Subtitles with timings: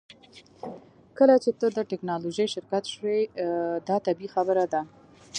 [1.17, 3.19] کله چې ته د ټیکنالوژۍ شرکت شوې
[3.87, 4.81] دا طبیعي خبره ده